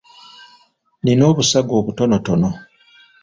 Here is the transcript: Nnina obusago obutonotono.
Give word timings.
Nnina 1.01 1.25
obusago 1.31 1.73
obutonotono. 1.81 2.49